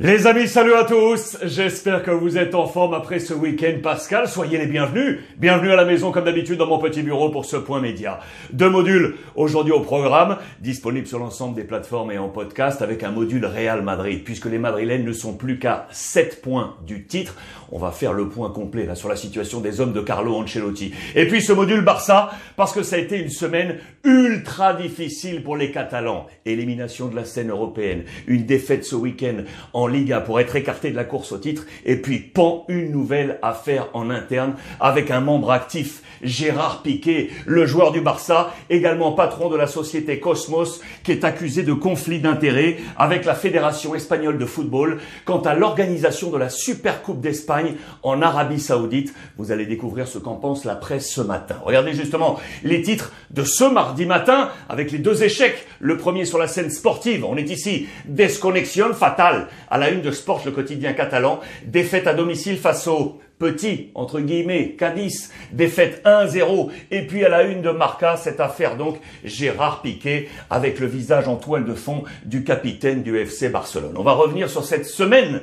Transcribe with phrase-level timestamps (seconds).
[0.00, 4.26] Les amis, salut à tous J'espère que vous êtes en forme après ce week-end pascal.
[4.26, 5.20] Soyez les bienvenus.
[5.36, 8.18] Bienvenue à la maison comme d'habitude dans mon petit bureau pour ce point média.
[8.52, 13.12] Deux modules aujourd'hui au programme, disponibles sur l'ensemble des plateformes et en podcast avec un
[13.12, 14.24] module Real Madrid.
[14.24, 17.36] Puisque les Madrilènes ne sont plus qu'à 7 points du titre,
[17.70, 20.92] on va faire le point complet là sur la situation des hommes de Carlo Ancelotti.
[21.14, 25.56] Et puis ce module Barça, parce que ça a été une semaine ultra difficile pour
[25.56, 26.26] les Catalans.
[26.44, 30.96] Élimination de la scène européenne, une défaite ce week-end en Liga pour être écarté de
[30.96, 31.64] la course au titre.
[31.84, 37.66] Et puis, pan, une nouvelle affaire en interne avec un membre actif, Gérard Piquet, le
[37.66, 42.76] joueur du Barça, également patron de la société Cosmos, qui est accusé de conflit d'intérêts
[42.96, 48.22] avec la Fédération espagnole de football quant à l'organisation de la Super Coupe d'Espagne en
[48.22, 49.14] Arabie Saoudite.
[49.36, 51.56] Vous allez découvrir ce qu'en pense la presse ce matin.
[51.64, 55.66] Regardez justement les titres de ce mardi matin avec les deux échecs.
[55.80, 57.24] Le premier sur la scène sportive.
[57.24, 57.86] On est ici.
[58.06, 63.18] Desconnexion fatale à la une de Sport, le quotidien catalan, défaite à domicile face au
[63.40, 68.76] petit, entre guillemets, Cadiz, défaite 1-0, et puis à la une de Marca, cette affaire
[68.76, 73.96] donc, Gérard Piquet, avec le visage en toile de fond du capitaine du FC Barcelone.
[73.96, 75.40] On va revenir sur cette semaine,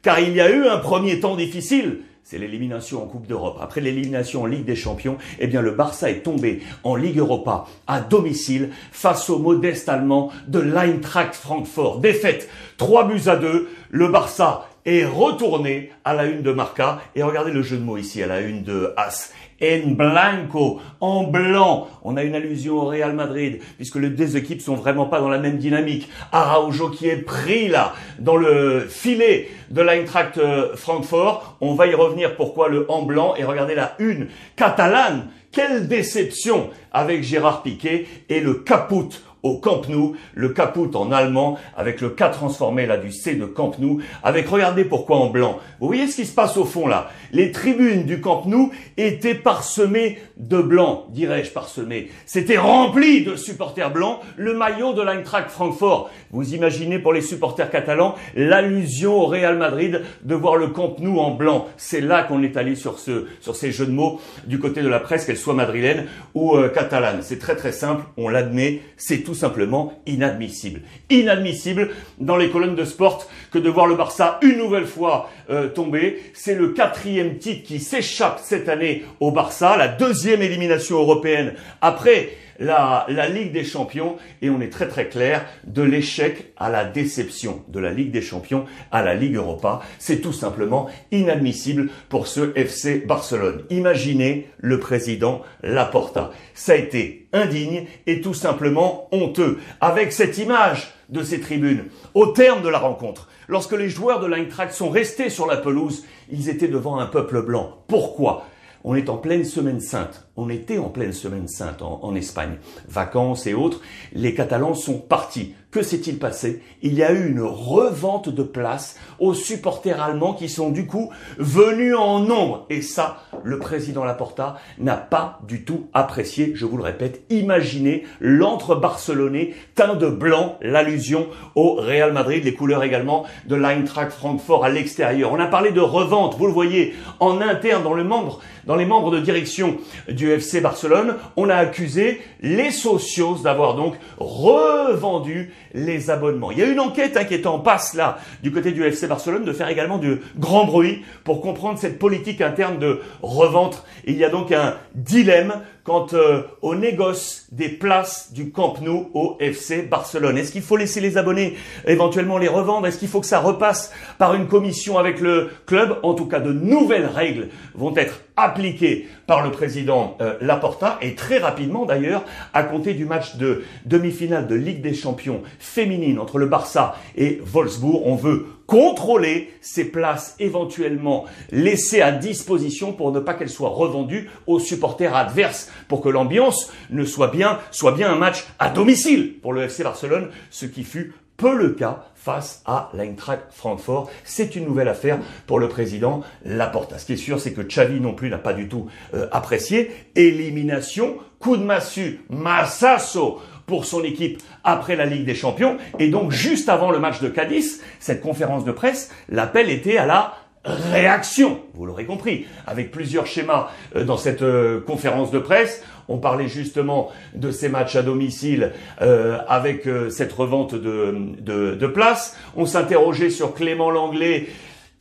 [0.00, 3.58] car il y a eu un premier temps difficile, c'est l'élimination en Coupe d'Europe.
[3.60, 7.66] Après l'élimination en Ligue des Champions, eh bien le Barça est tombé en Ligue Europa
[7.86, 11.98] à domicile face au modeste allemand de l'Eintracht Francfort.
[11.98, 13.68] Défaite 3 buts à 2.
[13.90, 17.00] Le Barça est retourné à la une de Marca.
[17.14, 21.24] Et regardez le jeu de mots ici à la une de As en blanco, en
[21.24, 21.88] blanc.
[22.02, 25.28] On a une allusion au Real Madrid, puisque les deux équipes sont vraiment pas dans
[25.28, 26.08] la même dynamique.
[26.32, 31.56] Araujo qui est pris là, dans le filet de l'Eintracht euh, Francfort.
[31.60, 33.34] On va y revenir pourquoi le en blanc?
[33.36, 35.28] Et regardez la une catalane.
[35.52, 39.10] Quelle déception avec Gérard Piquet et le caput
[39.42, 43.44] au Camp Nou, le caput en allemand, avec le K transformé là du C de
[43.44, 45.58] Camp Nou, avec regardez pourquoi en blanc.
[45.80, 49.34] Vous voyez ce qui se passe au fond là Les tribunes du Camp Nou étaient
[49.34, 52.10] parsemées de blanc, dirais-je parsemées.
[52.26, 56.10] C'était rempli de supporters blancs, le maillot de l'Eintracht Francfort.
[56.30, 61.18] Vous imaginez pour les supporters catalans l'allusion au Real Madrid de voir le Camp Nou
[61.18, 61.66] en blanc.
[61.76, 64.88] C'est là qu'on est allé sur ce sur ces jeux de mots du côté de
[64.88, 67.20] la presse, qu'elle soit madrilène ou euh, catalane.
[67.22, 70.82] C'est très très simple, on l'admet, c'est tout simplement inadmissible.
[71.10, 75.68] Inadmissible dans les colonnes de sport que de voir le Barça une nouvelle fois euh,
[75.68, 76.20] tomber.
[76.34, 82.30] C'est le quatrième titre qui s'échappe cette année au Barça, la deuxième élimination européenne après
[82.58, 87.64] la, Ligue des Champions et on est très très clair de l'échec à la déception
[87.68, 89.80] de la Ligue des Champions à la Ligue Europa.
[89.98, 93.62] C'est tout simplement inadmissible pour ce FC Barcelone.
[93.70, 96.30] Imaginez le président Laporta.
[96.54, 99.58] Ça a été indigne et tout simplement honteux.
[99.80, 101.84] Avec cette image de ces tribunes,
[102.14, 106.04] au terme de la rencontre, lorsque les joueurs de l'Eintracht sont restés sur la pelouse,
[106.30, 107.84] ils étaient devant un peuple blanc.
[107.88, 108.46] Pourquoi?
[108.84, 110.26] On est en pleine semaine sainte.
[110.34, 112.56] On était en pleine semaine sainte en, Espagne.
[112.88, 113.82] Vacances et autres.
[114.14, 115.54] Les Catalans sont partis.
[115.70, 116.62] Que s'est-il passé?
[116.82, 121.10] Il y a eu une revente de places aux supporters allemands qui sont du coup
[121.38, 122.66] venus en nombre.
[122.68, 126.52] Et ça, le président Laporta n'a pas du tout apprécié.
[126.54, 132.54] Je vous le répète, imaginez l'entre barcelonais teint de blanc, l'allusion au Real Madrid, les
[132.54, 135.32] couleurs également de l'Eintracht Francfort à l'extérieur.
[135.32, 138.84] On a parlé de revente, vous le voyez, en interne dans le membre, dans les
[138.84, 146.10] membres de direction du FC Barcelone, on a accusé les socios d'avoir donc revendu les
[146.10, 146.50] abonnements.
[146.50, 149.06] Il y a une enquête hein, qui est en passe là du côté du FC
[149.06, 153.84] Barcelone de faire également du grand bruit pour comprendre cette politique interne de revente.
[154.04, 159.10] Il y a donc un dilemme quant euh, au négoce des places du Camp Nou
[159.14, 160.38] au FC Barcelone.
[160.38, 161.56] Est-ce qu'il faut laisser les abonnés
[161.86, 162.86] éventuellement les revendre?
[162.86, 165.98] Est-ce qu'il faut que ça repasse par une commission avec le club?
[166.02, 171.14] En tout cas, de nouvelles règles vont être appliquées par le président euh, Laporta et
[171.14, 176.38] très rapidement d'ailleurs, à compter du match de demi-finale de Ligue des Champions féminine entre
[176.38, 183.20] le Barça et Wolfsburg, on veut contrôler ces places éventuellement laissées à disposition pour ne
[183.20, 188.12] pas qu'elles soient revendues aux supporters adverses, pour que l'ambiance ne soit bien, soit bien
[188.12, 192.62] un match à domicile pour le FC Barcelone, ce qui fut peu le cas face
[192.66, 194.08] à l'Eintracht Francfort.
[194.22, 196.98] C'est une nouvelle affaire pour le président Laporta.
[196.98, 199.90] Ce qui est sûr, c'est que Xavi non plus n'a pas du tout euh, apprécié.
[200.14, 205.76] Élimination, coup de massue, massasso pour son équipe après la Ligue des Champions.
[205.98, 210.06] Et donc, juste avant le match de Cadiz, cette conférence de presse, l'appel était à
[210.06, 215.82] la réaction, vous l'aurez compris, avec plusieurs schémas euh, dans cette euh, conférence de presse.
[216.08, 221.86] On parlait justement de ces matchs à domicile euh, avec cette revente de, de, de
[221.86, 222.36] places.
[222.56, 224.48] On s'interrogeait sur Clément Langlais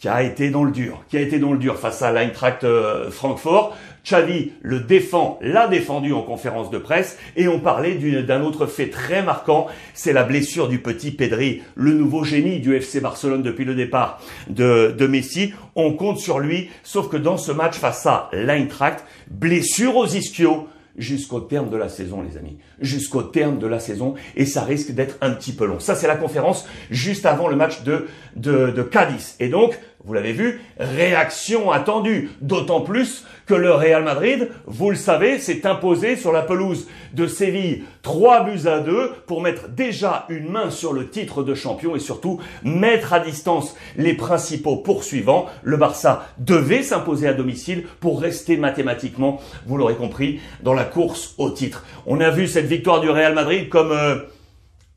[0.02, 2.66] qui a été dans le dur, qui a été dans le dur face à l'Eintracht
[3.12, 3.78] Francfort.
[4.04, 7.94] Xavi le défend, l'a défendu en conférence de presse et on parlait
[8.24, 12.76] d'un autre fait très marquant, c'est la blessure du petit Pedri, le nouveau génie du
[12.76, 14.20] FC Barcelone depuis le départ
[14.50, 15.54] de, de Messi.
[15.76, 20.68] On compte sur lui, sauf que dans ce match face à l'Eintracht, blessure aux ischios,
[20.98, 22.58] jusqu'au terme de la saison, les amis.
[22.80, 24.16] Jusqu'au terme de la saison.
[24.36, 25.80] Et ça risque d'être un petit peu long.
[25.80, 29.36] Ça, c'est la conférence juste avant le match de, de, de Cadiz.
[29.40, 32.32] Et donc, vous l'avez vu, réaction attendue.
[32.42, 37.28] D'autant plus que le Real Madrid, vous le savez, s'est imposé sur la pelouse de
[37.28, 41.96] Séville 3 buts à 2 pour mettre déjà une main sur le titre de champion
[41.96, 45.46] et surtout mettre à distance les principaux poursuivants.
[45.62, 51.36] Le Barça devait s'imposer à domicile pour rester mathématiquement, vous l'aurez compris, dans la course
[51.38, 51.86] au titre.
[52.08, 53.92] On a vu cette victoire du Real Madrid comme...
[53.92, 54.16] Euh,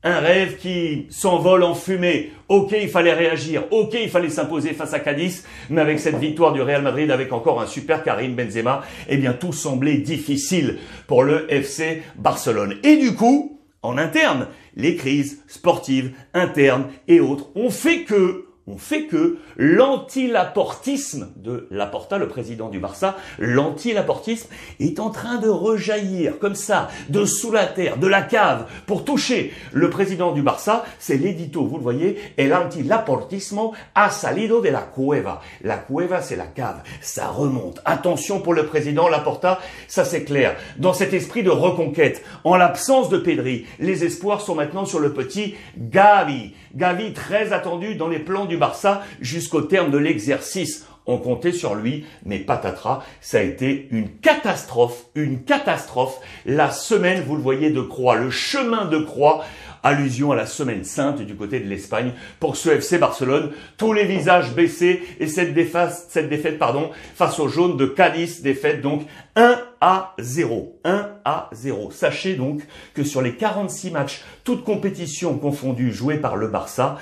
[0.05, 2.31] un rêve qui s'envole en fumée.
[2.47, 3.63] Ok, il fallait réagir.
[3.71, 5.45] Ok, il fallait s'imposer face à Cadiz.
[5.71, 9.33] Mais avec cette victoire du Real Madrid, avec encore un super Karim Benzema, eh bien,
[9.33, 12.75] tout semblait difficile pour le FC Barcelone.
[12.83, 18.77] Et du coup, en interne, les crises sportives internes et autres ont fait que on
[18.79, 26.39] fait que l'anti-laportisme de Laporta, le président du Barça, l'anti-laportisme est en train de rejaillir
[26.39, 30.83] comme ça, de sous la terre, de la cave, pour toucher le président du Barça.
[30.97, 35.41] C'est l'édito, vous le voyez, et l'anti-laportismo a salido de la cueva.
[35.61, 36.81] La cueva, c'est la cave.
[37.01, 37.81] Ça remonte.
[37.85, 40.55] Attention pour le président Laporta, ça c'est clair.
[40.77, 45.13] Dans cet esprit de reconquête, en l'absence de Pedri, les espoirs sont maintenant sur le
[45.13, 46.53] petit Gavi.
[46.73, 50.85] Gavi très attendu dans les plans du Barça jusqu'au terme de l'exercice.
[51.07, 56.19] On comptait sur lui, mais patatras, ça a été une catastrophe, une catastrophe.
[56.47, 59.43] La semaine, vous le voyez, de croix, le chemin de croix,
[59.83, 63.51] allusion à la semaine sainte du côté de l'Espagne pour ce FC Barcelone.
[63.77, 69.03] Tous les visages baissés et cette défaite, pardon, face aux jaunes de Cadiz, défaite donc
[69.35, 70.79] 1 à 0.
[70.85, 71.91] 1 à 0.
[71.91, 72.63] Sachez donc
[72.95, 76.97] que sur les 46 matchs, toutes compétitions confondues jouées par le Barça,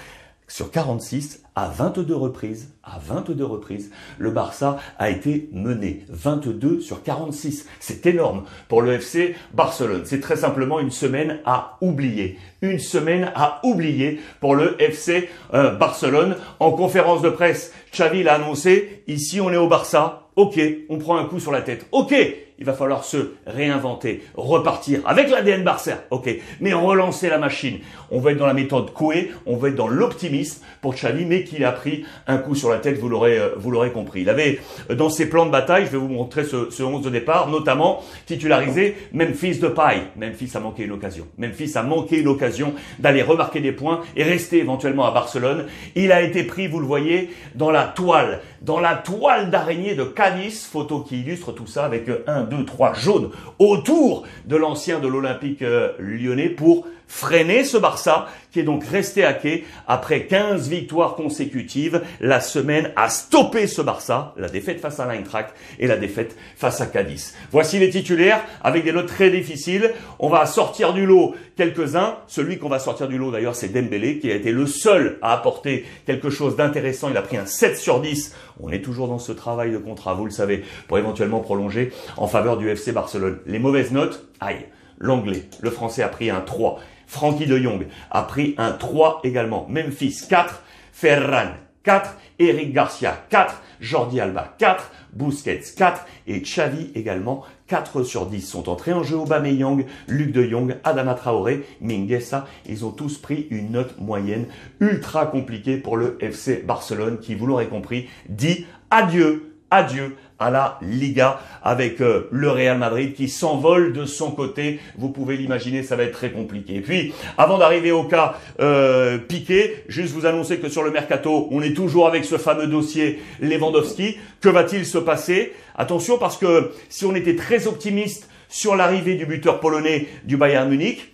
[0.54, 3.90] sur 46, à 22 reprises, à 22 reprises,
[4.20, 7.68] le Barça a été mené 22 sur 46.
[7.80, 10.04] C'est énorme pour le FC Barcelone.
[10.06, 12.38] C'est très simplement une semaine à oublier.
[12.62, 16.36] Une semaine à oublier pour le FC euh, Barcelone.
[16.60, 21.18] En conférence de presse, Xavi l'a annoncé, ici on est au Barça, ok, on prend
[21.18, 22.14] un coup sur la tête, ok,
[22.60, 26.30] il va falloir se réinventer, repartir avec l'ADN Barça, ok,
[26.60, 27.80] mais relancer la machine.
[28.12, 31.44] On va être dans la méthode Coué, on va être dans l'optimisme pour Xavi, mais
[31.44, 34.22] qu'il a pris un coup sur la tête, vous l'aurez, euh, vous l'aurez compris.
[34.22, 34.60] Il avait
[34.90, 37.50] euh, dans ses plans de bataille, je vais vous montrer ce, ce 11 de départ,
[37.50, 40.04] notamment titularisé Memphis de paille.
[40.16, 41.28] Memphis a manqué une occasion.
[41.38, 45.66] Memphis a manqué une occasion d'aller remarquer des points et rester éventuellement à Barcelone.
[45.96, 50.04] Il a été pris, vous le voyez, dans la toile, dans la toile d'araignée de
[50.04, 53.30] Cadiz, photo qui illustre tout ça avec un 2, 3 jaunes
[53.60, 59.24] autour de l'ancien de l'Olympique euh, lyonnais pour freiner ce Barça qui est donc resté
[59.24, 62.02] à quai après 15 victoires consécutives.
[62.22, 66.82] La semaine a stoppé ce Barça, la défaite face à l'Eintracht et la défaite face
[66.82, 67.36] à Cadiz.
[67.52, 69.92] Voici les titulaires avec des notes très difficiles.
[70.20, 72.18] On va sortir du lot quelques-uns.
[72.28, 75.34] Celui qu'on va sortir du lot d'ailleurs, c'est Dembélé qui a été le seul à
[75.34, 77.10] apporter quelque chose d'intéressant.
[77.10, 78.36] Il a pris un 7 sur 10.
[78.60, 82.28] On est toujours dans ce travail de contrat, vous le savez, pour éventuellement prolonger en
[82.28, 83.40] faveur du FC Barcelone.
[83.46, 84.66] Les mauvaises notes, aïe.
[85.00, 86.80] L'anglais, le français a pris un 3.
[87.08, 89.68] Frankie de Jong a pris un 3 également.
[89.70, 90.64] Memphis 4,
[90.94, 91.50] Ferran
[91.84, 98.42] 4, Eric Garcia 4, Jordi Alba 4, Busquets 4 et Xavi également 4 sur 10
[98.42, 99.18] sont entrés en jeu.
[99.18, 104.46] Aubameyang, Luc de Jong, Adama Traoré, Minguesa, ils ont tous pris une note moyenne
[104.80, 110.78] ultra compliquée pour le FC Barcelone qui, vous l'aurez compris, dit adieu adieu à la
[110.82, 114.80] Liga avec euh, le Real Madrid qui s'envole de son côté.
[114.98, 116.76] Vous pouvez l'imaginer, ça va être très compliqué.
[116.76, 121.48] Et puis, avant d'arriver au cas euh, Piqué, juste vous annoncer que sur le mercato,
[121.52, 124.18] on est toujours avec ce fameux dossier Lewandowski.
[124.42, 125.54] Que va-t-il se passer?
[125.76, 130.70] Attention parce que si on était très optimiste sur l'arrivée du buteur polonais du Bayern
[130.70, 131.13] Munich,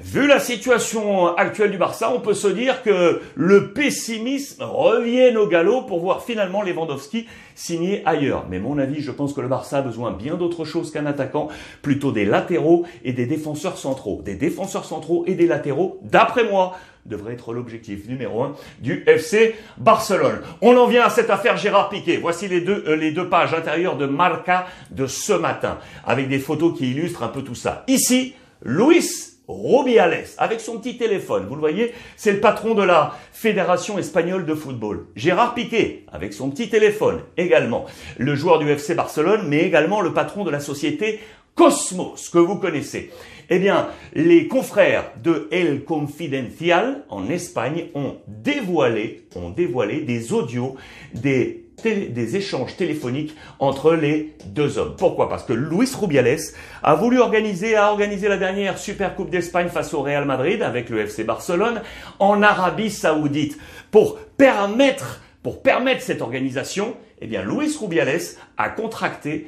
[0.00, 5.48] Vu la situation actuelle du Barça, on peut se dire que le pessimisme revient au
[5.48, 7.26] galop pour voir finalement Lewandowski
[7.56, 8.46] signer ailleurs.
[8.48, 11.48] Mais mon avis, je pense que le Barça a besoin bien d'autre chose qu'un attaquant,
[11.82, 14.22] plutôt des latéraux et des défenseurs centraux.
[14.24, 19.56] Des défenseurs centraux et des latéraux, d'après moi, devrait être l'objectif numéro un du FC
[19.78, 20.42] Barcelone.
[20.62, 22.18] On en vient à cette affaire Gérard Piquet.
[22.18, 26.38] Voici les deux, euh, les deux pages intérieures de Marca de ce matin, avec des
[26.38, 27.82] photos qui illustrent un peu tout ça.
[27.88, 31.46] Ici, Luis Rubiales, avec son petit téléphone.
[31.48, 35.06] Vous le voyez, c'est le patron de la Fédération espagnole de football.
[35.16, 37.86] Gérard Piquet, avec son petit téléphone également.
[38.18, 41.20] Le joueur du FC Barcelone, mais également le patron de la société
[41.54, 43.10] Cosmos, que vous connaissez.
[43.50, 50.76] Eh bien, les confrères de El Confidencial en Espagne ont dévoilé, ont dévoilé des audios
[51.14, 54.94] des des échanges téléphoniques entre les deux hommes.
[54.96, 55.28] Pourquoi?
[55.28, 56.38] Parce que Luis Rubiales
[56.82, 60.90] a voulu organiser, a organisé la dernière Super Coupe d'Espagne face au Real Madrid avec
[60.90, 61.82] le FC Barcelone
[62.18, 63.58] en Arabie Saoudite.
[63.90, 68.20] Pour permettre, pour permettre cette organisation, eh bien, Luis Rubiales
[68.56, 69.46] a contracté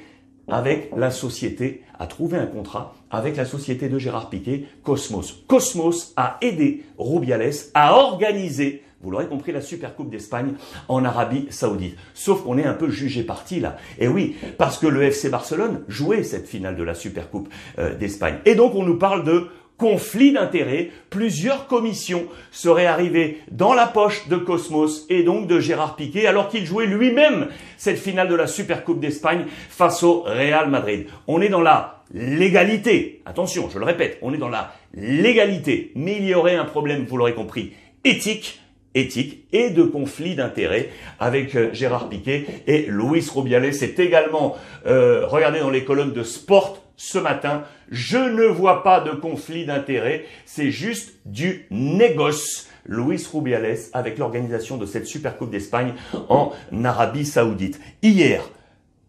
[0.49, 5.45] avec la société, a trouvé un contrat avec la société de Gérard Piquet, Cosmos.
[5.47, 10.53] Cosmos a aidé Rubiales à organiser vous l'aurez compris, la Super Coupe d'Espagne
[10.89, 11.97] en Arabie Saoudite.
[12.13, 13.79] Sauf qu'on est un peu jugé parti là.
[13.99, 17.97] Et oui, parce que le FC Barcelone jouait cette finale de la Super Coupe euh,
[17.97, 18.37] d'Espagne.
[18.45, 24.29] Et donc on nous parle de conflit d'intérêts, plusieurs commissions seraient arrivées dans la poche
[24.29, 28.47] de Cosmos et donc de Gérard Piquet alors qu'il jouait lui-même cette finale de la
[28.47, 31.07] Super Coupe d'Espagne face au Real Madrid.
[31.27, 33.23] On est dans la légalité.
[33.25, 35.93] Attention, je le répète, on est dans la légalité.
[35.95, 37.73] Mais il y aurait un problème, vous l'aurez compris,
[38.05, 38.61] éthique
[38.95, 43.73] éthique et de conflit d'intérêts avec euh, Gérard Piquet et Luis Rubiales.
[43.75, 44.57] C'est également
[44.87, 47.65] euh, regardez dans les colonnes de Sport ce matin.
[47.91, 52.67] Je ne vois pas de conflit d'intérêts, c'est juste du négoce.
[52.87, 55.93] Luis Rubiales avec l'organisation de cette Super Coupe d'Espagne
[56.29, 57.79] en Arabie Saoudite.
[58.03, 58.51] Hier,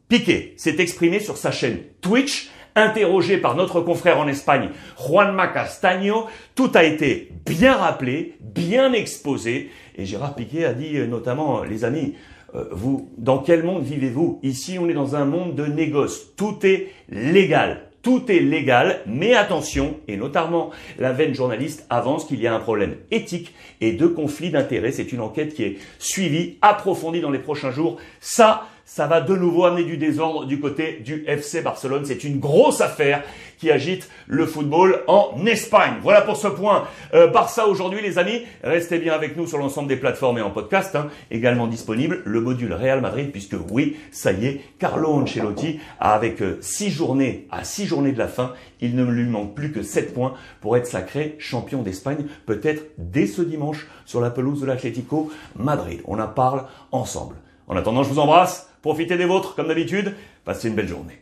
[0.09, 6.27] Piquet s'est exprimé sur sa chaîne Twitch Interrogé par notre confrère en Espagne, Juanma Castaño,
[6.55, 11.83] tout a été bien rappelé, bien exposé, et Gérard Piquet a dit euh, notamment, les
[11.83, 12.15] amis,
[12.55, 14.39] euh, vous, dans quel monde vivez-vous?
[14.41, 16.35] Ici, on est dans un monde de négoce.
[16.35, 17.87] Tout est légal.
[18.01, 22.59] Tout est légal, mais attention, et notamment la veine journaliste avance qu'il y a un
[22.59, 24.91] problème éthique et de conflit d'intérêts.
[24.91, 27.97] C'est une enquête qui est suivie, approfondie dans les prochains jours.
[28.19, 32.03] Ça, ça va de nouveau amener du désordre du côté du FC Barcelone.
[32.03, 33.23] C'est une grosse affaire
[33.57, 35.93] qui agite le football en Espagne.
[36.01, 36.83] Voilà pour ce point.
[37.13, 38.41] Euh, Barça aujourd'hui, les amis.
[38.65, 40.93] Restez bien avec nous sur l'ensemble des plateformes et en podcast.
[40.97, 41.07] Hein.
[41.29, 46.57] également disponible le module Real Madrid, puisque oui, ça y est, Carlo Ancelotti, avec euh,
[46.59, 50.13] six journées, à six journées de la fin, il ne lui manque plus que sept
[50.13, 55.31] points pour être sacré champion d'Espagne, peut-être dès ce dimanche sur la pelouse de l'Atlético
[55.55, 56.01] Madrid.
[56.03, 57.35] On en parle ensemble.
[57.69, 58.70] En attendant, je vous embrasse.
[58.81, 60.15] Profitez des vôtres, comme d'habitude.
[60.43, 61.21] Passez une belle journée.